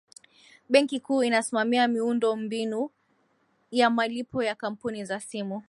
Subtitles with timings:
[0.69, 2.89] benki kuu inasimamia miundombinu
[3.71, 5.59] ya malipo ya kampuni za simu